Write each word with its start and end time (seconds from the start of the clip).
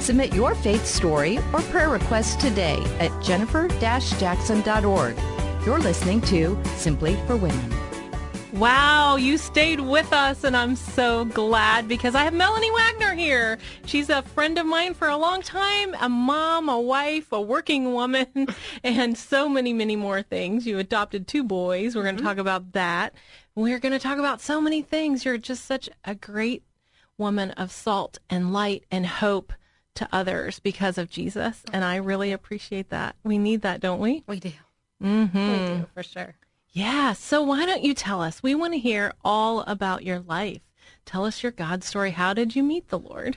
Submit 0.00 0.34
your 0.34 0.54
faith 0.54 0.86
story 0.86 1.38
or 1.52 1.60
prayer 1.62 1.90
request 1.90 2.40
today 2.40 2.82
at 2.98 3.10
jennifer-jackson.org. 3.22 5.16
You're 5.66 5.78
listening 5.78 6.22
to 6.22 6.58
Simply 6.76 7.16
for 7.26 7.36
Women. 7.36 7.80
Wow, 8.54 9.16
you 9.16 9.38
stayed 9.38 9.78
with 9.78 10.12
us, 10.12 10.42
and 10.42 10.56
I'm 10.56 10.74
so 10.74 11.26
glad 11.26 11.86
because 11.86 12.14
I 12.14 12.24
have 12.24 12.34
Melanie 12.34 12.70
Wagner 12.70 13.14
here. 13.14 13.58
She's 13.84 14.10
a 14.10 14.22
friend 14.22 14.58
of 14.58 14.66
mine 14.66 14.94
for 14.94 15.08
a 15.08 15.16
long 15.16 15.42
time, 15.42 15.94
a 16.00 16.08
mom, 16.08 16.68
a 16.68 16.80
wife, 16.80 17.30
a 17.30 17.40
working 17.40 17.92
woman, 17.92 18.48
and 18.82 19.16
so 19.16 19.48
many, 19.48 19.72
many 19.72 19.96
more 19.96 20.22
things. 20.22 20.66
You 20.66 20.78
adopted 20.78 21.28
two 21.28 21.44
boys. 21.44 21.94
We're 21.94 22.02
going 22.02 22.16
to 22.16 22.22
mm-hmm. 22.22 22.28
talk 22.28 22.38
about 22.38 22.72
that. 22.72 23.14
We're 23.54 23.78
going 23.78 23.92
to 23.92 24.00
talk 24.00 24.18
about 24.18 24.40
so 24.40 24.60
many 24.60 24.82
things. 24.82 25.24
You're 25.24 25.38
just 25.38 25.64
such 25.64 25.88
a 26.04 26.14
great 26.14 26.64
woman 27.18 27.50
of 27.52 27.70
salt 27.70 28.18
and 28.28 28.52
light 28.52 28.84
and 28.90 29.06
hope 29.06 29.52
to 29.94 30.08
others 30.12 30.58
because 30.60 30.98
of 30.98 31.10
Jesus, 31.10 31.62
and 31.72 31.84
I 31.84 31.96
really 31.96 32.32
appreciate 32.32 32.90
that. 32.90 33.16
We 33.24 33.38
need 33.38 33.62
that, 33.62 33.80
don't 33.80 34.00
we? 34.00 34.24
We 34.26 34.40
do. 34.40 34.52
Mm-hmm. 35.02 35.50
We 35.50 35.56
do, 35.56 35.86
for 35.94 36.02
sure. 36.02 36.34
Yeah. 36.72 37.14
So 37.14 37.42
why 37.42 37.66
don't 37.66 37.82
you 37.82 37.94
tell 37.94 38.22
us? 38.22 38.42
We 38.42 38.54
want 38.54 38.74
to 38.74 38.78
hear 38.78 39.12
all 39.24 39.60
about 39.62 40.04
your 40.04 40.20
life. 40.20 40.60
Tell 41.04 41.24
us 41.24 41.42
your 41.42 41.52
God 41.52 41.82
story. 41.82 42.12
How 42.12 42.32
did 42.32 42.54
you 42.54 42.62
meet 42.62 42.88
the 42.88 42.98
Lord? 42.98 43.36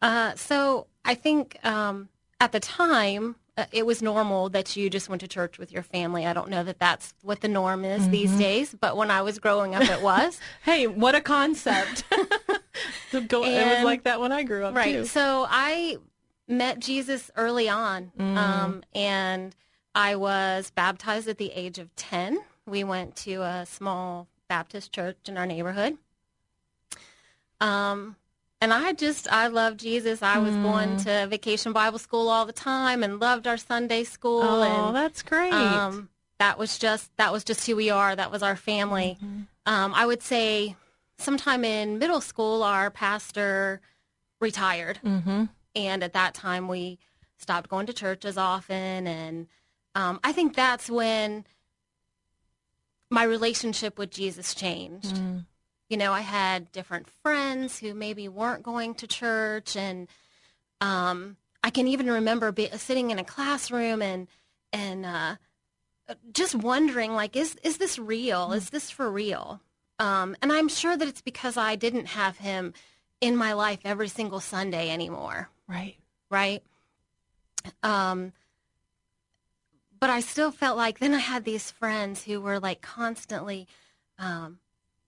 Uh, 0.00 0.34
so 0.34 0.88
I 1.04 1.14
think 1.14 1.64
um, 1.64 2.08
at 2.40 2.52
the 2.52 2.60
time, 2.60 3.36
uh, 3.56 3.66
it 3.70 3.84
was 3.84 4.00
normal 4.00 4.48
that 4.48 4.76
you 4.76 4.88
just 4.88 5.08
went 5.08 5.20
to 5.20 5.28
church 5.28 5.58
with 5.58 5.72
your 5.72 5.82
family. 5.82 6.24
I 6.26 6.32
don't 6.32 6.48
know 6.48 6.64
that 6.64 6.78
that's 6.78 7.12
what 7.22 7.40
the 7.42 7.48
norm 7.48 7.84
is 7.84 8.08
these 8.08 8.32
days, 8.32 8.74
but 8.78 8.96
when 8.96 9.10
I 9.10 9.20
was 9.22 9.38
growing 9.38 9.74
up, 9.74 9.82
it 9.82 10.02
was. 10.02 10.40
Hey, 10.62 10.86
what 10.86 11.14
a 11.14 11.20
concept. 11.20 12.04
Go- 13.28 13.44
it 13.44 13.66
was 13.66 13.84
like 13.84 14.04
that 14.04 14.20
when 14.20 14.32
I 14.32 14.42
grew 14.42 14.64
up 14.64 14.74
right. 14.74 14.94
too. 14.94 15.04
So 15.04 15.44
I 15.48 15.98
met 16.48 16.78
Jesus 16.78 17.30
early 17.36 17.68
on, 17.68 18.12
um, 18.18 18.82
and 18.94 19.54
I 19.94 20.16
was 20.16 20.70
baptized 20.70 21.28
at 21.28 21.36
the 21.38 21.50
age 21.52 21.78
of 21.78 21.94
10. 21.96 22.38
We 22.66 22.84
went 22.84 23.16
to 23.16 23.42
a 23.42 23.66
small 23.66 24.28
Baptist 24.48 24.92
church 24.92 25.16
in 25.26 25.36
our 25.36 25.46
neighborhood. 25.46 25.98
Um, 27.60 28.16
and 28.62 28.72
I 28.72 28.92
just, 28.92 29.30
I 29.30 29.48
love 29.48 29.76
Jesus. 29.76 30.22
I 30.22 30.38
was 30.38 30.54
going 30.54 30.96
to 30.98 31.26
vacation 31.26 31.72
Bible 31.72 31.98
school 31.98 32.28
all 32.28 32.46
the 32.46 32.52
time 32.52 33.02
and 33.02 33.18
loved 33.18 33.46
our 33.46 33.56
Sunday 33.56 34.04
school. 34.04 34.42
Oh, 34.42 34.62
and 34.62 34.96
that's 34.96 35.22
great. 35.22 35.52
um, 35.52 36.08
that 36.38 36.58
was 36.58 36.78
just 36.78 37.10
that 37.18 37.32
was 37.32 37.44
just 37.44 37.64
who 37.66 37.76
we 37.76 37.90
are. 37.90 38.16
That 38.16 38.32
was 38.32 38.42
our 38.42 38.56
family. 38.56 39.16
Um, 39.66 39.92
I 39.94 40.06
would 40.06 40.22
say 40.22 40.74
sometime 41.16 41.64
in 41.64 41.98
middle 41.98 42.20
school, 42.20 42.64
our 42.64 42.90
pastor 42.90 43.80
retired, 44.40 44.98
mm-hmm. 45.04 45.44
and 45.76 46.02
at 46.02 46.14
that 46.14 46.34
time 46.34 46.66
we 46.66 46.98
stopped 47.36 47.68
going 47.68 47.86
to 47.86 47.92
church 47.92 48.24
as 48.24 48.36
often. 48.36 49.06
And 49.06 49.46
um, 49.94 50.18
I 50.24 50.32
think 50.32 50.56
that's 50.56 50.90
when 50.90 51.44
my 53.08 53.22
relationship 53.22 53.98
with 53.98 54.10
Jesus 54.10 54.54
changed. 54.54 55.20
You 55.92 55.98
know, 55.98 56.14
I 56.14 56.22
had 56.22 56.72
different 56.72 57.06
friends 57.22 57.78
who 57.78 57.92
maybe 57.92 58.26
weren't 58.26 58.62
going 58.62 58.94
to 58.94 59.06
church, 59.06 59.76
and 59.76 60.08
um, 60.80 61.36
I 61.62 61.68
can 61.68 61.86
even 61.86 62.10
remember 62.10 62.50
be, 62.50 62.70
sitting 62.78 63.10
in 63.10 63.18
a 63.18 63.24
classroom 63.24 64.00
and 64.00 64.26
and 64.72 65.04
uh, 65.04 65.36
just 66.32 66.54
wondering, 66.54 67.12
like, 67.12 67.36
is 67.36 67.56
is 67.62 67.76
this 67.76 67.98
real? 67.98 68.52
Is 68.54 68.70
this 68.70 68.88
for 68.88 69.12
real? 69.12 69.60
Um, 69.98 70.34
and 70.40 70.50
I'm 70.50 70.70
sure 70.70 70.96
that 70.96 71.06
it's 71.06 71.20
because 71.20 71.58
I 71.58 71.76
didn't 71.76 72.06
have 72.06 72.38
him 72.38 72.72
in 73.20 73.36
my 73.36 73.52
life 73.52 73.80
every 73.84 74.08
single 74.08 74.40
Sunday 74.40 74.88
anymore, 74.88 75.50
Right. 75.68 75.96
right? 76.30 76.62
Um, 77.82 78.32
but 80.00 80.08
I 80.08 80.20
still 80.20 80.52
felt 80.52 80.78
like 80.78 81.00
then 81.00 81.12
I 81.12 81.18
had 81.18 81.44
these 81.44 81.70
friends 81.70 82.24
who 82.24 82.40
were 82.40 82.58
like 82.58 82.80
constantly 82.80 83.68
um, 84.18 84.58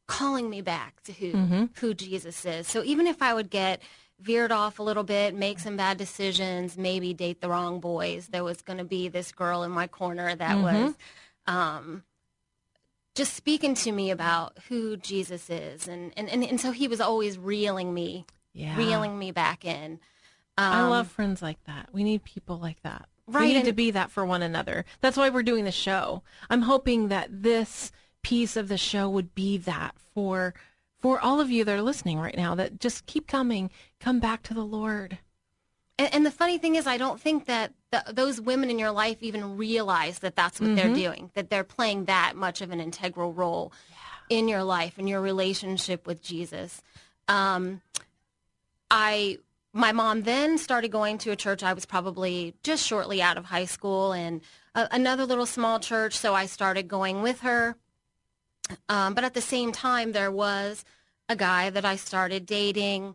calling 0.07 0.51
me 0.51 0.61
back 0.61 1.03
to 1.05 1.13
who 1.13 1.33
Mhm. 1.33 1.77
who 1.79 1.95
Jesus 1.95 2.45
is. 2.45 2.67
So 2.69 2.83
even 2.85 3.07
if 3.07 3.23
I 3.23 3.33
would 3.35 3.51
get 3.51 3.81
veered 4.21 4.53
off 4.53 4.79
a 4.79 4.83
little 4.83 5.03
bit, 5.05 5.35
make 5.35 5.59
some 5.59 5.77
bad 5.77 5.99
decisions, 5.99 6.77
maybe 6.77 7.13
date 7.15 7.41
the 7.41 7.49
wrong 7.49 7.81
boys, 7.81 8.29
there 8.29 8.45
was 8.45 8.63
going 8.63 8.79
to 8.79 8.85
be 8.85 9.09
this 9.09 9.33
girl 9.33 9.63
in 9.63 9.71
my 9.71 9.87
corner 9.87 10.35
that 10.35 10.59
was 10.61 10.95
um, 11.47 12.05
just 13.15 13.35
speaking 13.35 13.75
to 13.75 13.93
me 13.93 14.11
about 14.11 14.57
who 14.69 14.97
Jesus 14.97 15.49
is, 15.51 15.87
and 15.89 16.13
and 16.17 16.29
and, 16.29 16.43
and 16.45 16.61
so 16.61 16.71
he 16.73 16.89
was 16.89 17.01
always 17.01 17.39
reeling 17.39 17.93
me, 17.95 18.25
Yeah. 18.53 18.77
reeling 18.77 19.19
me 19.19 19.31
back 19.31 19.65
in. 19.65 20.01
Um, 20.57 20.73
I 20.73 20.89
love 20.89 21.09
friends 21.09 21.43
like 21.43 21.63
that. 21.65 21.89
We 21.93 22.05
need 22.05 22.25
people 22.25 22.59
like 22.59 22.81
that. 22.83 23.09
We 23.27 23.35
Right, 23.35 23.47
need 23.49 23.57
and- 23.57 23.65
to 23.67 23.73
be 23.73 23.91
that 23.93 24.11
for 24.11 24.25
one 24.25 24.43
another. 24.43 24.85
That's 25.01 25.17
why 25.17 25.29
we're 25.31 25.43
doing 25.43 25.65
the 25.65 25.73
show. 25.73 26.23
I'm 26.51 26.63
hoping 26.63 27.09
that 27.09 27.43
this 27.43 27.91
piece 28.25 28.57
of 28.57 28.67
the 28.67 28.77
show 28.77 29.09
would 29.09 29.35
be 29.35 29.57
that 29.59 29.95
for 30.15 30.55
for 30.99 31.21
all 31.21 31.39
of 31.39 31.51
you 31.51 31.65
that 31.65 31.79
are 31.79 31.83
listening 31.83 32.19
right 32.19 32.37
now 32.37 32.55
that 32.55 32.81
just 32.81 33.05
keep 33.05 33.27
coming, 33.27 33.71
come 34.01 34.19
back 34.19 34.43
to 34.43 34.55
the 34.55 34.65
Lord. 34.65 35.19
And, 35.99 36.15
and 36.15 36.27
the 36.27 36.31
funny 36.31 36.57
thing 36.57 36.77
is, 36.77 36.87
I 36.87 36.97
don't 36.97 37.21
think 37.21 37.45
that 37.45 37.75
the, 37.91 38.03
those 38.11 38.41
women 38.41 38.71
in 38.71 38.79
your 38.79 38.91
life 38.91 39.19
even 39.23 39.59
realize 39.59 40.21
that 40.21 40.35
that's 40.35 40.61
what 40.61 40.75
they're 40.75 40.95
doing, 40.95 41.31
that 41.35 41.51
they're 41.51 41.63
playing 41.63 42.07
that 42.07 42.37
much 42.37 42.63
of 42.63 42.71
an 42.71 42.81
integral 42.81 43.35
role 43.35 43.71
in 44.31 44.49
your 44.49 44.65
life 44.65 44.95
and 44.97 45.07
your 45.07 45.21
relationship 45.21 46.07
with 46.07 46.23
Jesus. 46.23 46.83
Um, 47.29 47.83
I, 48.91 49.39
my 49.75 49.93
mom 49.93 50.23
then 50.23 50.57
started 50.57 50.91
going 50.91 51.19
to 51.19 51.33
a 51.33 51.37
church. 51.37 51.63
I 51.63 51.75
was 51.75 51.85
probably 51.85 52.55
just 52.63 52.87
shortly 52.87 53.21
out 53.21 53.37
of 53.37 53.45
high 53.45 53.67
school 53.67 54.13
and 54.13 54.41
a, 54.75 54.89
another 54.91 55.27
little 55.27 55.47
small 55.47 55.81
church. 55.81 56.17
So 56.17 56.35
I 56.35 56.47
started 56.47 56.89
going 56.89 57.21
with 57.21 57.41
her. 57.41 57.77
Um, 58.89 59.15
but 59.15 59.25
at 59.25 59.35
the 59.35 59.41
same 59.41 59.73
time, 59.73 60.13
there 60.13 60.31
was 60.31 60.85
a 61.29 61.37
guy 61.37 61.71
that 61.71 61.85
I 61.85 61.97
started 61.97 62.47
dating. 62.47 63.15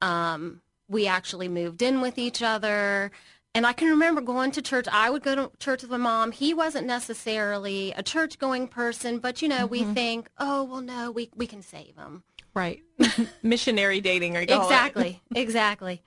Um, 0.00 0.62
we 0.88 1.06
actually 1.06 1.48
moved 1.48 1.82
in 1.82 2.00
with 2.00 2.18
each 2.18 2.42
other. 2.42 3.10
And 3.54 3.66
I 3.66 3.72
can 3.72 3.88
remember 3.88 4.20
going 4.20 4.52
to 4.52 4.62
church. 4.62 4.86
I 4.92 5.10
would 5.10 5.22
go 5.22 5.34
to 5.34 5.50
church 5.58 5.82
with 5.82 5.90
my 5.90 5.96
mom. 5.96 6.30
He 6.30 6.54
wasn't 6.54 6.86
necessarily 6.86 7.92
a 7.96 8.02
church 8.02 8.38
going 8.38 8.68
person, 8.68 9.18
but 9.18 9.42
you 9.42 9.48
know, 9.48 9.66
we 9.66 9.82
think, 9.82 10.28
oh, 10.38 10.62
well, 10.64 10.80
no, 10.80 11.10
we, 11.10 11.30
we 11.34 11.48
can 11.48 11.62
save 11.62 11.96
him. 11.96 12.22
Right. 12.54 12.82
Missionary 13.42 14.00
dating 14.00 14.36
or. 14.36 14.40
Exactly, 14.40 15.20
exactly. 15.34 16.02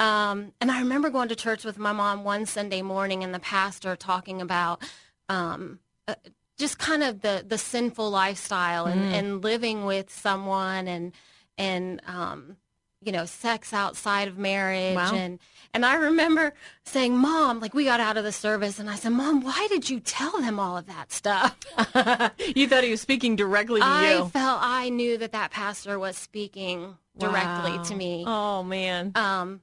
Um, 0.00 0.52
and 0.60 0.70
I 0.70 0.80
remember 0.80 1.10
going 1.10 1.28
to 1.28 1.36
church 1.36 1.64
with 1.64 1.78
my 1.78 1.92
mom 1.92 2.24
one 2.24 2.46
Sunday 2.46 2.82
morning 2.82 3.24
and 3.24 3.34
the 3.34 3.40
pastor 3.40 3.96
talking 3.96 4.40
about 4.40 4.82
um, 5.28 5.80
uh, 6.06 6.14
just 6.58 6.78
kind 6.78 7.02
of 7.02 7.20
the, 7.22 7.44
the 7.46 7.56
sinful 7.58 8.10
lifestyle 8.10 8.86
and, 8.86 9.00
Mm. 9.00 9.12
and 9.14 9.44
living 9.44 9.84
with 9.84 10.10
someone 10.12 10.86
and, 10.88 11.12
and 11.56 12.00
um, 12.06 12.56
you 13.00 13.12
know, 13.12 13.24
sex 13.26 13.72
outside 13.72 14.26
of 14.28 14.36
marriage. 14.36 14.96
Wow. 14.96 15.14
And, 15.14 15.38
and 15.72 15.86
I 15.86 15.94
remember 15.94 16.52
saying, 16.84 17.16
Mom, 17.16 17.60
like 17.60 17.72
we 17.74 17.84
got 17.84 18.00
out 18.00 18.16
of 18.16 18.24
the 18.24 18.32
service 18.32 18.80
and 18.80 18.90
I 18.90 18.96
said, 18.96 19.10
Mom, 19.12 19.40
why 19.40 19.68
did 19.70 19.88
you 19.88 20.00
tell 20.00 20.32
them 20.40 20.58
all 20.58 20.76
of 20.76 20.86
that 20.86 21.12
stuff? 21.12 21.56
you 22.56 22.66
thought 22.66 22.82
he 22.82 22.90
was 22.90 23.00
speaking 23.00 23.36
directly 23.36 23.80
to 23.80 23.86
I 23.86 24.16
you. 24.18 24.28
felt 24.30 24.58
I 24.60 24.88
knew 24.88 25.16
that 25.18 25.30
that 25.32 25.52
pastor 25.52 25.96
was 25.98 26.16
speaking 26.16 26.96
directly 27.16 27.70
Wow. 27.78 27.82
to 27.84 27.94
me. 27.94 28.24
Oh 28.26 28.62
man. 28.64 29.12
Um, 29.14 29.60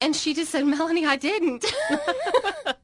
and 0.00 0.14
she 0.14 0.32
just 0.32 0.52
said, 0.52 0.64
Melanie, 0.64 1.04
I 1.06 1.16
didn't. 1.16 1.64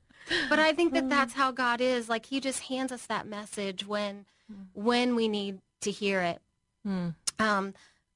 but 0.48 0.58
I 0.58 0.72
think 0.72 0.92
that 0.94 1.08
that's 1.08 1.34
how 1.34 1.50
God 1.50 1.80
is. 1.80 2.08
Like 2.08 2.26
He 2.26 2.40
just 2.40 2.64
hands 2.64 2.92
us 2.92 3.06
that 3.06 3.26
message 3.26 3.86
when 3.86 4.26
when 4.74 5.16
we 5.16 5.28
need 5.28 5.58
to 5.82 5.90
hear 5.90 6.20
it. 6.20 6.40
Hmm. 6.84 7.08
Um, 7.38 7.74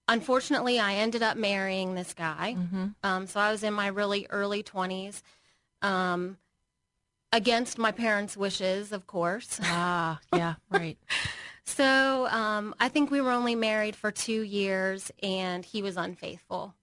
unfortunately, 0.09 0.79
I 0.79 0.95
ended 0.95 1.23
up 1.23 1.37
marrying 1.37 1.95
this 1.95 2.15
guy. 2.15 2.57
Mm-hmm. 2.59 2.87
Um, 3.03 3.27
so 3.27 3.41
I 3.41 3.51
was 3.51 3.63
in 3.63 3.75
my 3.75 3.89
really 3.89 4.27
early 4.31 4.63
twenties, 4.63 5.23
um, 5.83 6.39
against 7.33 7.79
my 7.79 7.93
parents' 7.93 8.37
wishes, 8.37 8.93
of 8.93 9.07
course. 9.07 9.61
Ah, 9.63 10.21
yeah, 10.35 10.55
right. 10.71 10.99
So 11.65 12.27
um, 12.27 12.75
I 12.81 12.89
think 12.89 13.13
we 13.13 13.21
were 13.21 13.31
only 13.31 13.55
married 13.55 13.95
for 13.95 14.11
two 14.11 14.43
years, 14.43 15.13
and 15.23 15.65
he 15.65 15.83
was 15.83 15.97
unfaithful. 15.97 16.75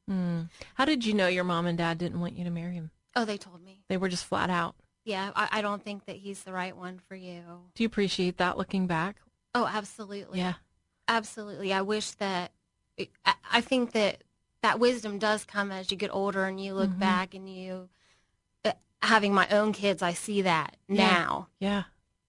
How 0.75 0.85
did 0.85 1.05
you 1.05 1.13
know 1.13 1.27
your 1.27 1.43
mom 1.43 1.65
and 1.65 1.77
dad 1.77 1.97
didn't 1.97 2.21
want 2.21 2.37
you 2.37 2.45
to 2.45 2.49
marry 2.49 2.75
him? 2.75 2.91
Oh, 3.15 3.25
they 3.25 3.37
told 3.37 3.61
me. 3.61 3.81
They 3.89 3.97
were 3.97 4.07
just 4.07 4.23
flat 4.23 4.49
out. 4.49 4.75
Yeah, 5.07 5.31
I, 5.37 5.47
I 5.53 5.61
don't 5.61 5.81
think 5.81 6.05
that 6.07 6.17
he's 6.17 6.43
the 6.43 6.51
right 6.51 6.75
one 6.75 6.99
for 7.07 7.15
you. 7.15 7.41
Do 7.73 7.81
you 7.83 7.87
appreciate 7.87 8.37
that 8.39 8.57
looking 8.57 8.87
back? 8.87 9.15
Oh, 9.55 9.65
absolutely. 9.65 10.39
Yeah. 10.39 10.55
Absolutely. 11.07 11.71
I 11.71 11.81
wish 11.81 12.11
that, 12.11 12.51
I, 13.25 13.35
I 13.49 13.61
think 13.61 13.93
that 13.93 14.25
that 14.63 14.81
wisdom 14.81 15.17
does 15.17 15.45
come 15.45 15.71
as 15.71 15.89
you 15.91 15.95
get 15.95 16.13
older 16.13 16.43
and 16.43 16.59
you 16.59 16.73
look 16.73 16.99
back 16.99 17.33
and 17.33 17.49
you, 17.49 17.87
uh, 18.65 18.73
having 19.01 19.33
my 19.33 19.47
own 19.47 19.71
kids, 19.71 20.01
I 20.01 20.11
see 20.11 20.41
that 20.41 20.75
Yeah. 20.89 20.95
now. 21.05 21.47
Yeah. 21.61 21.83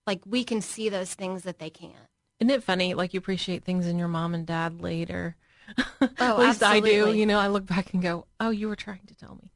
Like 0.06 0.20
we 0.24 0.44
can 0.44 0.60
see 0.60 0.88
those 0.88 1.14
things 1.14 1.42
that 1.42 1.58
they 1.58 1.70
can't. 1.70 1.96
Isn't 2.38 2.50
it 2.52 2.62
funny? 2.62 2.94
Like 2.94 3.12
you 3.12 3.18
appreciate 3.18 3.64
things 3.64 3.88
in 3.88 3.98
your 3.98 4.06
mom 4.06 4.34
and 4.34 4.46
dad 4.46 4.80
later. 4.80 5.34
Oh, 6.20 6.30
At 6.30 6.38
least 6.38 6.62
I 6.62 6.78
do. 6.80 6.86
absolutely. 6.86 7.20
You 7.20 7.26
know, 7.26 7.38
I 7.40 7.48
look 7.48 7.66
back 7.66 7.92
and 7.92 8.02
go, 8.02 8.26
"Oh, 8.40 8.50
you 8.50 8.68
were 8.68 8.74
trying 8.76 9.06
to 9.06 9.14
tell 9.14 9.36
me." 9.36 9.52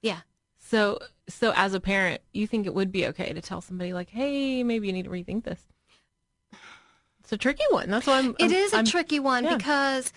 Yeah. 0.00 0.20
So, 0.68 0.98
so 1.28 1.52
as 1.54 1.74
a 1.74 1.80
parent, 1.80 2.22
you 2.32 2.46
think 2.46 2.66
it 2.66 2.74
would 2.74 2.90
be 2.90 3.06
okay 3.08 3.32
to 3.32 3.40
tell 3.40 3.60
somebody 3.60 3.92
like, 3.92 4.10
"Hey, 4.10 4.62
maybe 4.62 4.86
you 4.88 4.92
need 4.92 5.04
to 5.04 5.10
rethink 5.10 5.44
this." 5.44 5.60
It's 7.20 7.32
a 7.32 7.36
tricky 7.36 7.64
one. 7.70 7.90
That's 7.90 8.06
why 8.06 8.18
I'm. 8.18 8.30
It 8.38 8.42
I'm- 8.44 8.52
is 8.52 8.72
a 8.72 8.76
I'm- 8.76 8.84
tricky 8.84 9.18
one 9.20 9.44
yeah. 9.44 9.56
because 9.56 10.12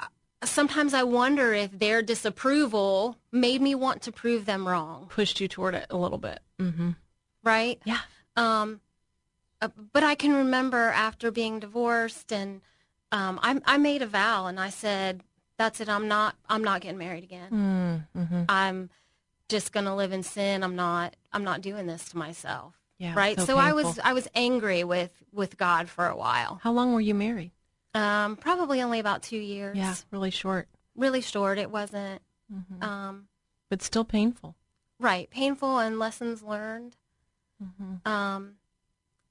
uh, 0.00 0.06
sometimes 0.44 0.94
I 0.94 1.02
wonder 1.04 1.52
if 1.54 1.76
their 1.78 2.02
disapproval 2.02 3.16
made 3.32 3.60
me 3.60 3.74
want 3.74 4.02
to 4.02 4.12
prove 4.12 4.44
them 4.46 4.66
wrong, 4.66 5.06
pushed 5.08 5.40
you 5.40 5.48
toward 5.48 5.74
it 5.74 5.86
a 5.90 5.96
little 5.96 6.18
bit. 6.18 6.40
Mm-hmm. 6.58 6.90
right? 7.42 7.80
Yeah. 7.84 8.00
Um, 8.36 8.80
uh, 9.62 9.68
but 9.92 10.02
I 10.02 10.14
can 10.14 10.32
remember 10.32 10.88
after 10.88 11.30
being 11.30 11.58
divorced, 11.60 12.32
and 12.32 12.60
um, 13.12 13.38
I, 13.42 13.60
I 13.64 13.78
made 13.78 14.02
a 14.02 14.06
vow, 14.06 14.46
and 14.46 14.58
I 14.58 14.70
said, 14.70 15.22
"That's 15.58 15.80
it. 15.80 15.88
I'm 15.88 16.08
not. 16.08 16.34
I'm 16.48 16.62
not 16.64 16.80
getting 16.80 16.98
married 16.98 17.24
again. 17.24 18.06
Mm-hmm. 18.16 18.42
I'm 18.48 18.90
just 19.50 19.72
gonna 19.72 19.94
live 19.94 20.12
in 20.12 20.22
sin. 20.22 20.62
I'm 20.62 20.76
not. 20.76 21.14
I'm 21.32 21.44
not 21.44 21.60
doing 21.60 21.86
this 21.86 22.08
to 22.10 22.16
myself." 22.16 22.74
Yeah. 22.98 23.14
right. 23.14 23.38
so 23.38 23.44
So, 23.44 23.58
I 23.58 23.72
was. 23.72 23.98
I 24.02 24.12
was 24.14 24.28
angry 24.34 24.84
with 24.84 25.10
with 25.32 25.56
God 25.58 25.88
for 25.90 26.06
a 26.06 26.16
while. 26.16 26.60
How 26.62 26.72
long 26.72 26.94
were 26.94 27.00
you 27.00 27.14
married? 27.14 27.52
Um, 27.92 28.36
probably 28.36 28.80
only 28.82 29.00
about 29.00 29.22
two 29.22 29.36
years. 29.38 29.76
Yeah, 29.76 29.94
really 30.10 30.30
short, 30.30 30.68
Really 30.94 31.20
short. 31.20 31.58
It 31.58 31.70
wasn't. 31.70 32.22
Mhm. 32.52 32.82
Um, 32.82 33.28
but 33.68 33.82
still 33.82 34.04
painful. 34.04 34.54
right. 34.98 35.28
Painful 35.30 35.78
and 35.78 35.98
lessons 35.98 36.42
learned. 36.42 36.96
Um, 38.06 38.54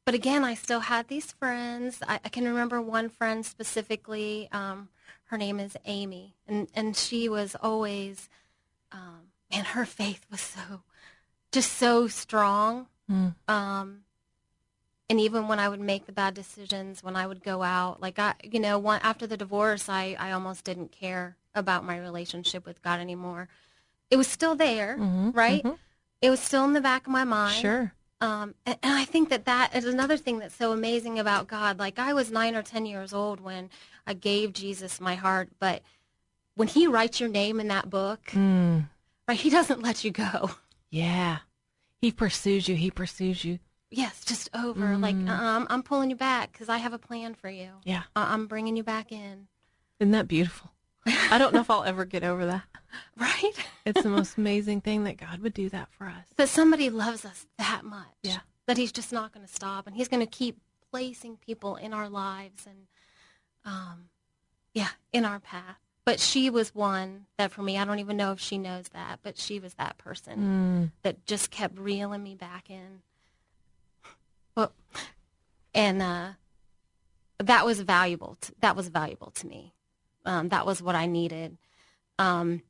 but 0.05 0.13
again, 0.13 0.43
I 0.43 0.53
still 0.55 0.81
had 0.81 1.07
these 1.07 1.31
friends. 1.31 1.99
I, 2.07 2.19
I 2.23 2.29
can 2.29 2.45
remember 2.45 2.81
one 2.81 3.09
friend 3.09 3.45
specifically. 3.45 4.49
Um, 4.51 4.89
her 5.25 5.37
name 5.37 5.59
is 5.59 5.77
Amy, 5.85 6.35
and 6.47 6.67
and 6.73 6.95
she 6.95 7.29
was 7.29 7.55
always, 7.61 8.29
um, 8.91 9.28
and 9.51 9.67
her 9.67 9.85
faith 9.85 10.25
was 10.31 10.41
so, 10.41 10.81
just 11.51 11.73
so 11.73 12.07
strong. 12.07 12.87
Mm. 13.09 13.35
Um, 13.47 13.99
and 15.09 15.19
even 15.19 15.47
when 15.47 15.59
I 15.59 15.67
would 15.69 15.79
make 15.79 16.05
the 16.05 16.11
bad 16.11 16.33
decisions, 16.35 17.01
when 17.03 17.15
I 17.15 17.25
would 17.25 17.43
go 17.43 17.63
out, 17.63 17.99
like 17.99 18.19
I, 18.19 18.35
you 18.43 18.59
know, 18.59 18.77
one 18.77 18.99
after 19.03 19.25
the 19.25 19.37
divorce, 19.37 19.89
I 19.89 20.15
I 20.19 20.31
almost 20.31 20.63
didn't 20.63 20.91
care 20.91 21.35
about 21.55 21.83
my 21.83 21.97
relationship 21.97 22.65
with 22.65 22.81
God 22.83 22.99
anymore. 22.99 23.49
It 24.11 24.17
was 24.17 24.27
still 24.27 24.55
there, 24.55 24.97
Mhm, 24.99 25.35
right? 25.35 25.63
mhm. 25.63 25.77
It 26.21 26.29
was 26.29 26.39
still 26.39 26.63
in 26.65 26.73
the 26.73 26.81
back 26.81 27.07
of 27.07 27.11
my 27.11 27.23
mind. 27.23 27.55
Sure. 27.55 27.93
Um, 28.21 28.53
and, 28.65 28.77
and 28.83 28.93
I 28.93 29.05
think 29.05 29.29
that 29.29 29.45
that 29.45 29.73
is 29.75 29.85
another 29.85 30.17
thing 30.17 30.39
that's 30.39 30.55
so 30.55 30.73
amazing 30.73 31.17
about 31.17 31.47
God. 31.47 31.79
Like 31.79 31.97
I 31.97 32.13
was 32.13 32.29
nine 32.31 32.53
or 32.55 32.61
ten 32.61 32.85
years 32.85 33.11
old 33.13 33.39
when 33.39 33.69
I 34.05 34.13
gave 34.13 34.53
Jesus 34.53 34.99
my 35.01 35.15
heart, 35.15 35.49
but 35.59 35.81
when 36.55 36.67
He 36.67 36.85
writes 36.85 37.19
your 37.19 37.29
name 37.29 37.59
in 37.59 37.67
that 37.69 37.89
book, 37.89 38.25
Mm. 38.33 38.89
Right, 39.29 39.39
He 39.39 39.49
doesn't 39.49 39.81
let 39.81 40.03
you 40.03 40.11
go. 40.11 40.51
Yeah. 40.89 41.39
He 42.01 42.11
pursues 42.11 42.67
you. 42.67 42.75
He 42.75 42.91
pursues 42.91 43.43
you. 43.45 43.59
Yes, 43.91 44.23
just 44.23 44.49
over. 44.53 44.97
Like 44.97 45.15
Mm. 45.15 45.29
uh, 45.29 45.33
I'm, 45.41 45.67
I'm 45.69 45.83
pulling 45.83 46.09
you 46.09 46.15
back 46.15 46.51
because 46.51 46.69
I 46.69 46.77
have 46.77 46.93
a 46.93 46.99
plan 46.99 47.33
for 47.33 47.49
you. 47.49 47.69
Yeah. 47.83 48.03
I- 48.15 48.33
I'm 48.33 48.47
bringing 48.47 48.75
you 48.77 48.83
back 48.83 49.11
in. 49.11 49.47
Isn't 49.99 50.11
that 50.11 50.27
beautiful? 50.27 50.71
I 51.31 51.37
don't 51.39 51.53
know 51.53 51.61
if 51.61 51.69
I'll 51.71 51.83
ever 51.83 52.05
get 52.05 52.23
over 52.23 52.45
that. 52.45 52.63
Right? 53.17 53.53
It's 53.85 54.01
the 54.01 54.09
most 54.09 54.37
amazing 54.39 54.81
thing 54.81 55.03
that 55.03 55.17
God 55.17 55.41
would 55.41 55.53
do 55.53 55.69
that 55.69 55.89
for 55.91 56.07
us. 56.07 56.25
that 56.37 56.49
somebody 56.49 56.89
loves 56.89 57.23
us 57.23 57.45
that 57.59 57.83
much. 57.85 58.07
Yeah. 58.23 58.39
That 58.65 58.77
He's 58.77 58.91
just 58.91 59.11
not 59.13 59.31
going 59.31 59.45
to 59.45 59.53
stop, 59.53 59.85
and 59.85 59.95
He's 59.95 60.07
going 60.07 60.25
to 60.25 60.31
keep 60.31 60.57
placing 60.91 61.37
people 61.37 61.75
in 61.75 61.93
our 61.93 62.09
lives 62.09 62.65
and, 62.65 62.87
um, 63.63 64.05
yeah, 64.73 64.87
in 65.13 65.23
our 65.23 65.39
path. 65.39 65.77
But 66.05 66.19
she 66.19 66.49
was 66.49 66.73
one 66.73 67.25
that 67.37 67.51
for 67.51 67.61
me, 67.61 67.77
I 67.77 67.85
don't 67.85 67.99
even 67.99 68.17
know 68.17 68.31
if 68.31 68.39
she 68.39 68.57
knows 68.57 68.89
that, 68.89 69.19
but 69.21 69.37
she 69.37 69.59
was 69.59 69.75
that 69.75 69.97
person 69.97 70.39
Mm. 70.39 70.91
that 71.03 71.25
just 71.25 71.51
kept 71.51 71.77
reeling 71.77 72.23
me 72.23 72.35
back 72.35 72.69
in. 72.69 73.01
Well, 74.55 74.73
and 75.73 76.01
uh, 76.01 76.29
that 77.37 77.65
was 77.65 77.81
valuable. 77.81 78.37
To, 78.41 78.53
that 78.61 78.75
was 78.75 78.87
valuable 78.89 79.31
to 79.31 79.47
me. 79.47 79.73
Um, 80.25 80.49
that 80.49 80.65
was 80.65 80.81
what 80.81 80.95
I 80.95 81.05
needed. 81.05 81.57
Um, 82.17 82.63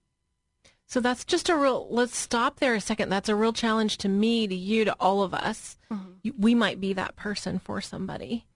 So 0.86 1.00
that's 1.00 1.24
just 1.24 1.50
a 1.50 1.56
real, 1.56 1.88
let's 1.90 2.18
stop 2.18 2.60
there 2.60 2.74
a 2.76 2.82
second. 2.82 3.10
That's 3.10 3.30
a 3.30 3.36
real 3.36 3.54
challenge 3.54 3.98
to 4.00 4.10
me, 4.10 4.48
to 4.48 4.56
you, 4.56 4.86
to 4.86 4.94
all 5.00 5.22
of 5.22 5.34
us. 5.34 5.78
You- 6.24 6.34
We 6.38 6.56
might 6.56 6.82
be 6.82 6.94
that 6.94 7.16
person 7.16 7.60
for 7.60 7.80
somebody. 7.80 8.48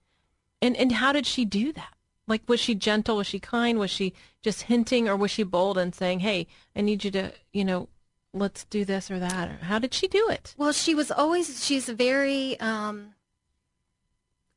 And, 0.60 0.76
and 0.76 0.92
how 0.92 1.12
did 1.12 1.26
she 1.26 1.44
do 1.44 1.72
that? 1.72 1.93
Like, 2.26 2.42
was 2.48 2.60
she 2.60 2.74
gentle? 2.74 3.16
Was 3.16 3.26
she 3.26 3.38
kind? 3.38 3.78
Was 3.78 3.90
she 3.90 4.14
just 4.42 4.62
hinting 4.62 5.08
or 5.08 5.16
was 5.16 5.30
she 5.30 5.42
bold 5.42 5.76
and 5.76 5.94
saying, 5.94 6.20
hey, 6.20 6.46
I 6.74 6.80
need 6.80 7.04
you 7.04 7.10
to, 7.12 7.32
you 7.52 7.64
know, 7.64 7.88
let's 8.32 8.64
do 8.64 8.84
this 8.84 9.10
or 9.10 9.18
that? 9.18 9.48
Or 9.48 9.64
how 9.64 9.78
did 9.78 9.92
she 9.92 10.08
do 10.08 10.28
it? 10.30 10.54
Well, 10.56 10.72
she 10.72 10.94
was 10.94 11.10
always, 11.10 11.64
she's 11.64 11.88
a 11.88 11.94
very 11.94 12.58
um, 12.60 13.14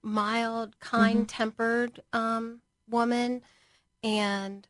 mild, 0.01 0.79
kind 0.79 1.27
tempered 1.27 2.01
um, 2.13 2.61
woman. 2.89 3.41
And 4.01 4.67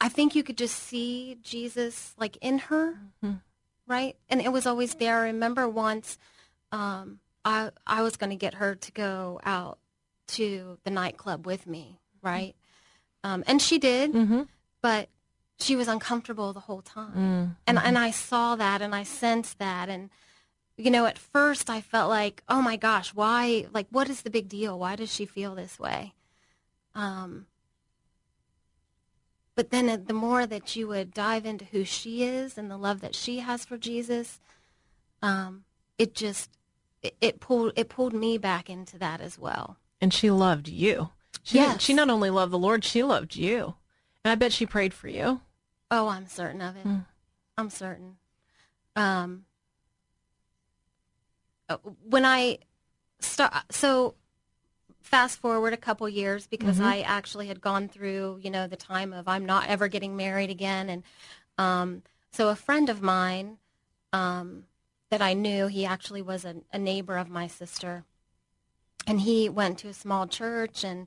I 0.00 0.08
think 0.08 0.34
you 0.34 0.42
could 0.42 0.58
just 0.58 0.78
see 0.78 1.38
Jesus 1.42 2.14
like 2.18 2.36
in 2.40 2.58
her, 2.58 2.98
Mhm. 3.22 3.40
right? 3.86 4.16
And 4.28 4.40
it 4.40 4.52
was 4.52 4.66
always 4.66 4.94
there. 4.94 5.18
I 5.20 5.24
remember 5.24 5.68
once 5.68 6.18
um, 6.70 7.20
I, 7.44 7.70
I 7.86 8.02
was 8.02 8.16
going 8.16 8.30
to 8.30 8.36
get 8.36 8.54
her 8.54 8.74
to 8.74 8.92
go 8.92 9.40
out 9.44 9.78
to 10.32 10.78
the 10.84 10.90
nightclub 10.90 11.46
with 11.46 11.66
me, 11.66 12.00
right? 12.22 12.54
Um, 13.24 13.44
and 13.46 13.60
she 13.62 13.78
did, 13.78 14.12
Mm-hmm. 14.12 14.42
but 14.82 15.08
she 15.58 15.76
was 15.76 15.86
uncomfortable 15.88 16.52
the 16.52 16.60
whole 16.60 16.82
time 16.82 17.12
Mm. 17.14 17.56
and 17.68 17.78
and 17.78 17.96
I 17.96 18.10
saw 18.10 18.56
that 18.56 18.82
and 18.82 18.94
I 18.96 19.04
sensed 19.04 19.60
that 19.60 19.88
and 19.88 20.10
you 20.76 20.90
know 20.90 21.06
at 21.06 21.18
first 21.18 21.70
I 21.70 21.80
felt 21.80 22.08
like 22.10 22.42
oh 22.48 22.60
my 22.60 22.76
gosh 22.76 23.14
why 23.14 23.66
like 23.72 23.86
what 23.90 24.10
is 24.10 24.22
the 24.22 24.30
big 24.30 24.48
deal 24.48 24.76
why 24.76 24.96
does 24.96 25.14
she 25.14 25.24
feel 25.24 25.54
this 25.54 25.78
way 25.78 26.14
um 26.96 27.46
but 29.54 29.70
then 29.70 30.04
the 30.06 30.12
more 30.14 30.46
that 30.46 30.74
you 30.74 30.88
would 30.88 31.12
dive 31.14 31.46
into 31.46 31.66
who 31.66 31.84
she 31.84 32.24
is 32.24 32.58
and 32.58 32.68
the 32.70 32.76
love 32.76 33.00
that 33.02 33.14
she 33.14 33.38
has 33.38 33.64
for 33.64 33.76
Jesus 33.76 34.40
um 35.22 35.62
it 35.96 36.12
just 36.14 36.50
it, 37.02 37.14
it 37.20 37.38
pulled 37.40 37.72
it 37.76 37.88
pulled 37.88 38.14
me 38.14 38.36
back 38.36 38.68
into 38.68 38.98
that 38.98 39.20
as 39.20 39.38
well 39.38 39.76
And 40.02 40.12
she 40.12 40.30
loved 40.30 40.68
you. 40.68 41.10
She, 41.42 41.58
Yes. 41.58 41.80
she 41.80 41.94
not 41.94 42.10
only 42.10 42.28
loved 42.28 42.52
the 42.52 42.58
Lord, 42.58 42.84
she 42.84 43.02
loved 43.02 43.36
you. 43.36 43.76
And 44.24 44.32
I 44.32 44.34
bet 44.34 44.52
she 44.52 44.66
prayed 44.66 44.92
for 44.92 45.08
you. 45.08 45.40
Oh, 45.90 46.08
I'm 46.08 46.26
certain 46.26 46.60
of 46.60 46.76
it. 46.76 46.84
Mm. 46.84 47.06
I'm 47.56 47.70
certain. 47.70 48.16
Um, 48.96 49.44
uh, 51.68 51.76
when 52.08 52.24
I 52.24 52.58
start, 53.20 53.54
so 53.70 54.14
fast 55.00 55.38
forward 55.40 55.72
a 55.72 55.76
couple 55.78 56.08
years 56.08 56.46
because 56.46 56.80
I 56.80 57.00
actually 57.00 57.46
had 57.48 57.60
gone 57.60 57.88
through, 57.88 58.40
you 58.42 58.50
know, 58.50 58.66
the 58.66 58.76
time 58.76 59.12
of 59.12 59.28
I'm 59.28 59.44
not 59.46 59.68
ever 59.68 59.88
getting 59.88 60.16
married 60.16 60.50
again, 60.50 60.88
and 60.88 61.02
um, 61.58 62.02
so 62.30 62.48
a 62.48 62.56
friend 62.56 62.88
of 62.88 63.02
mine 63.02 63.58
um, 64.12 64.64
that 65.10 65.20
I 65.20 65.34
knew, 65.34 65.66
he 65.66 65.84
actually 65.84 66.22
was 66.22 66.44
a, 66.44 66.56
a 66.72 66.78
neighbor 66.78 67.16
of 67.16 67.28
my 67.28 67.46
sister, 67.46 68.04
and 69.06 69.20
he 69.20 69.48
went 69.48 69.78
to 69.78 69.88
a 69.88 69.94
small 69.94 70.26
church 70.26 70.84
and 70.84 71.06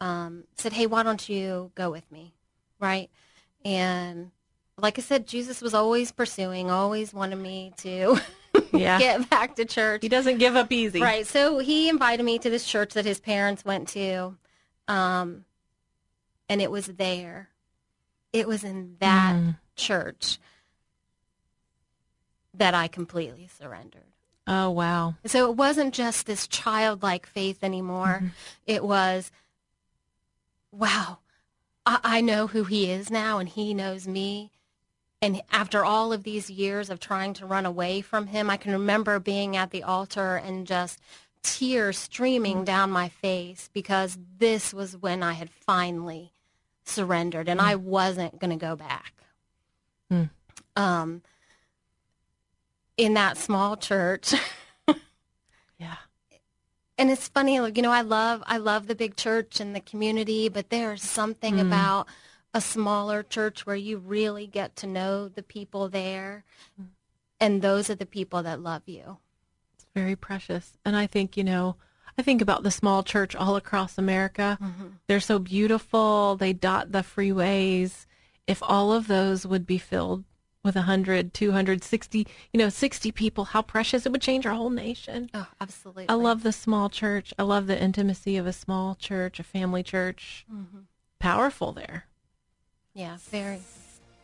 um, 0.00 0.44
said, 0.56 0.72
"Hey, 0.72 0.86
why 0.86 1.02
don't 1.02 1.28
you 1.28 1.70
go 1.74 1.90
with 1.90 2.10
me?" 2.12 2.34
Right? 2.80 3.10
And 3.64 4.30
like 4.76 4.98
I 4.98 5.02
said, 5.02 5.26
Jesus 5.26 5.62
was 5.62 5.72
always 5.74 6.12
pursuing, 6.12 6.70
always 6.70 7.14
wanted 7.14 7.36
me 7.36 7.72
to 7.78 8.18
Yeah. 8.72 8.98
get 8.98 9.30
back 9.30 9.54
to 9.56 9.64
church. 9.64 10.02
He 10.02 10.08
doesn't 10.08 10.38
give 10.38 10.56
up 10.56 10.72
easy. 10.72 11.00
Right. 11.00 11.26
So 11.26 11.58
he 11.60 11.88
invited 11.88 12.24
me 12.24 12.38
to 12.40 12.50
this 12.50 12.66
church 12.66 12.94
that 12.94 13.04
his 13.04 13.20
parents 13.20 13.64
went 13.64 13.88
to. 13.90 14.36
Um, 14.88 15.44
and 16.48 16.60
it 16.60 16.70
was 16.70 16.86
there. 16.86 17.48
It 18.32 18.46
was 18.48 18.64
in 18.64 18.96
that 18.98 19.32
Mm. 19.34 19.56
church 19.76 20.38
that 22.52 22.74
I 22.74 22.88
completely 22.88 23.48
surrendered. 23.48 24.02
Oh, 24.46 24.70
wow. 24.70 25.14
So 25.24 25.50
it 25.50 25.56
wasn't 25.56 25.94
just 25.94 26.26
this 26.26 26.46
childlike 26.46 27.26
faith 27.26 27.64
anymore. 27.64 28.18
Mm-hmm. 28.18 28.26
It 28.66 28.84
was, 28.84 29.30
wow, 30.70 31.18
I-, 31.86 32.00
I 32.02 32.20
know 32.20 32.46
who 32.46 32.64
he 32.64 32.90
is 32.90 33.10
now 33.10 33.38
and 33.38 33.48
he 33.48 33.72
knows 33.72 34.06
me. 34.06 34.50
And 35.22 35.40
after 35.50 35.84
all 35.84 36.12
of 36.12 36.24
these 36.24 36.50
years 36.50 36.90
of 36.90 37.00
trying 37.00 37.32
to 37.34 37.46
run 37.46 37.64
away 37.64 38.02
from 38.02 38.26
him, 38.26 38.50
I 38.50 38.58
can 38.58 38.72
remember 38.72 39.18
being 39.18 39.56
at 39.56 39.70
the 39.70 39.82
altar 39.82 40.36
and 40.36 40.66
just 40.66 41.00
tears 41.42 41.96
streaming 41.96 42.56
mm-hmm. 42.56 42.64
down 42.64 42.90
my 42.90 43.08
face 43.08 43.70
because 43.72 44.18
this 44.38 44.74
was 44.74 44.96
when 44.96 45.22
I 45.22 45.32
had 45.32 45.48
finally 45.48 46.32
surrendered 46.84 47.48
and 47.48 47.60
mm. 47.60 47.64
I 47.64 47.76
wasn't 47.76 48.38
going 48.38 48.50
to 48.50 48.62
go 48.62 48.76
back. 48.76 49.14
Mm. 50.12 50.28
Um, 50.76 51.22
in 52.96 53.14
that 53.14 53.36
small 53.36 53.76
church. 53.76 54.34
yeah. 55.78 55.96
And 56.96 57.10
it's 57.10 57.28
funny, 57.28 57.54
you 57.54 57.82
know, 57.82 57.90
I 57.90 58.02
love 58.02 58.42
I 58.46 58.58
love 58.58 58.86
the 58.86 58.94
big 58.94 59.16
church 59.16 59.60
and 59.60 59.74
the 59.74 59.80
community, 59.80 60.48
but 60.48 60.70
there's 60.70 61.02
something 61.02 61.56
mm. 61.56 61.62
about 61.62 62.06
a 62.52 62.60
smaller 62.60 63.22
church 63.22 63.66
where 63.66 63.76
you 63.76 63.98
really 63.98 64.46
get 64.46 64.76
to 64.76 64.86
know 64.86 65.28
the 65.28 65.42
people 65.42 65.88
there, 65.88 66.44
and 67.40 67.62
those 67.62 67.90
are 67.90 67.96
the 67.96 68.06
people 68.06 68.44
that 68.44 68.60
love 68.60 68.82
you. 68.86 69.18
It's 69.74 69.86
very 69.92 70.14
precious, 70.14 70.78
and 70.84 70.96
I 70.96 71.06
think 71.06 71.36
you 71.36 71.44
know. 71.44 71.76
I 72.16 72.22
think 72.22 72.40
about 72.40 72.62
the 72.62 72.70
small 72.70 73.02
church 73.02 73.34
all 73.34 73.56
across 73.56 73.98
America. 73.98 74.56
Mm-hmm. 74.62 74.86
They're 75.08 75.18
so 75.18 75.40
beautiful. 75.40 76.36
They 76.36 76.52
dot 76.52 76.92
the 76.92 77.00
freeways. 77.00 78.06
If 78.46 78.62
all 78.62 78.92
of 78.92 79.08
those 79.08 79.44
would 79.44 79.66
be 79.66 79.78
filled 79.78 80.22
with 80.64 80.74
100, 80.74 81.34
260, 81.34 82.26
you 82.52 82.58
know, 82.58 82.68
60 82.70 83.12
people, 83.12 83.44
how 83.44 83.62
precious 83.62 84.06
it 84.06 84.12
would 84.12 84.22
change 84.22 84.46
our 84.46 84.54
whole 84.54 84.70
nation. 84.70 85.30
Oh, 85.34 85.46
absolutely. 85.60 86.08
I 86.08 86.14
love 86.14 86.42
the 86.42 86.52
small 86.52 86.88
church. 86.88 87.32
I 87.38 87.42
love 87.42 87.66
the 87.66 87.80
intimacy 87.80 88.36
of 88.36 88.46
a 88.46 88.52
small 88.52 88.94
church, 88.94 89.38
a 89.38 89.44
family 89.44 89.82
church. 89.82 90.46
Mm-hmm. 90.52 90.80
Powerful 91.20 91.72
there. 91.72 92.06
Yeah, 92.94 93.18
very. 93.30 93.60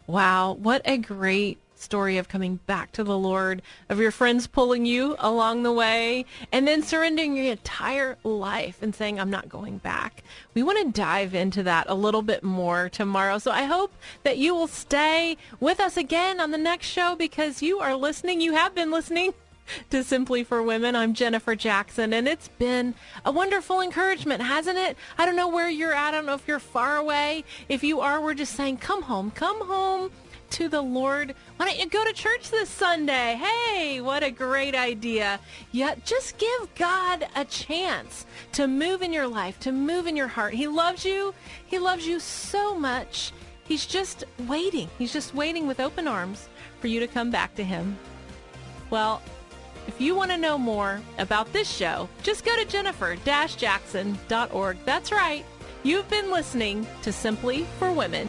Wow, 0.06 0.54
what 0.54 0.82
a 0.84 0.96
great 0.96 1.58
story 1.80 2.18
of 2.18 2.28
coming 2.28 2.56
back 2.66 2.92
to 2.92 3.04
the 3.04 3.18
Lord, 3.18 3.62
of 3.88 3.98
your 3.98 4.10
friends 4.10 4.46
pulling 4.46 4.86
you 4.86 5.16
along 5.18 5.62
the 5.62 5.72
way, 5.72 6.24
and 6.52 6.66
then 6.66 6.82
surrendering 6.82 7.36
your 7.36 7.52
entire 7.52 8.18
life 8.24 8.82
and 8.82 8.94
saying, 8.94 9.18
I'm 9.18 9.30
not 9.30 9.48
going 9.48 9.78
back. 9.78 10.22
We 10.54 10.62
want 10.62 10.78
to 10.78 11.00
dive 11.00 11.34
into 11.34 11.62
that 11.64 11.86
a 11.88 11.94
little 11.94 12.22
bit 12.22 12.42
more 12.42 12.88
tomorrow. 12.88 13.38
So 13.38 13.50
I 13.50 13.64
hope 13.64 13.92
that 14.22 14.38
you 14.38 14.54
will 14.54 14.66
stay 14.66 15.36
with 15.58 15.80
us 15.80 15.96
again 15.96 16.40
on 16.40 16.50
the 16.50 16.58
next 16.58 16.86
show 16.86 17.16
because 17.16 17.62
you 17.62 17.80
are 17.80 17.94
listening. 17.94 18.40
You 18.40 18.52
have 18.54 18.74
been 18.74 18.90
listening 18.90 19.32
to 19.90 20.04
Simply 20.04 20.44
for 20.44 20.62
Women. 20.62 20.96
I'm 20.96 21.14
Jennifer 21.14 21.54
Jackson, 21.54 22.12
and 22.12 22.28
it's 22.28 22.48
been 22.48 22.94
a 23.24 23.32
wonderful 23.32 23.80
encouragement, 23.80 24.42
hasn't 24.42 24.78
it? 24.78 24.96
I 25.18 25.26
don't 25.26 25.36
know 25.36 25.48
where 25.48 25.68
you're 25.68 25.94
at. 25.94 26.08
I 26.08 26.10
don't 26.10 26.26
know 26.26 26.34
if 26.34 26.46
you're 26.48 26.58
far 26.58 26.96
away. 26.96 27.44
If 27.68 27.82
you 27.82 28.00
are, 28.00 28.20
we're 28.20 28.34
just 28.34 28.54
saying, 28.54 28.78
come 28.78 29.02
home, 29.02 29.30
come 29.30 29.66
home 29.66 30.10
to 30.50 30.68
the 30.68 30.80
Lord. 30.80 31.34
Why 31.56 31.66
don't 31.66 31.78
you 31.78 31.86
go 31.86 32.04
to 32.04 32.12
church 32.12 32.50
this 32.50 32.68
Sunday? 32.68 33.40
Hey, 33.40 34.00
what 34.00 34.22
a 34.22 34.30
great 34.30 34.74
idea. 34.74 35.40
Yeah, 35.72 35.94
just 36.04 36.38
give 36.38 36.74
God 36.74 37.26
a 37.34 37.44
chance 37.44 38.26
to 38.52 38.66
move 38.66 39.02
in 39.02 39.12
your 39.12 39.28
life, 39.28 39.58
to 39.60 39.72
move 39.72 40.06
in 40.06 40.16
your 40.16 40.28
heart. 40.28 40.54
He 40.54 40.66
loves 40.66 41.04
you. 41.04 41.34
He 41.66 41.78
loves 41.78 42.06
you 42.06 42.20
so 42.20 42.74
much. 42.74 43.32
He's 43.64 43.86
just 43.86 44.24
waiting. 44.48 44.88
He's 44.98 45.12
just 45.12 45.34
waiting 45.34 45.66
with 45.66 45.80
open 45.80 46.08
arms 46.08 46.48
for 46.80 46.88
you 46.88 47.00
to 47.00 47.06
come 47.06 47.30
back 47.30 47.54
to 47.54 47.64
him. 47.64 47.96
Well, 48.90 49.22
if 49.86 50.00
you 50.00 50.14
want 50.14 50.30
to 50.30 50.36
know 50.36 50.58
more 50.58 51.00
about 51.18 51.52
this 51.52 51.68
show, 51.68 52.08
just 52.22 52.44
go 52.44 52.56
to 52.56 52.64
jennifer-jackson.org. 52.64 54.76
That's 54.84 55.12
right. 55.12 55.44
You've 55.82 56.08
been 56.10 56.30
listening 56.30 56.86
to 57.02 57.12
Simply 57.12 57.66
for 57.78 57.92
Women. 57.92 58.28